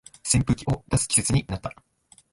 [0.23, 1.75] 扇風機を出す季節になった